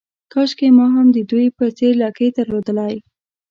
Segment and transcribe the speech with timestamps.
[0.33, 2.95] کاشکې ما هم د دوی په څېر لکۍ درلودای.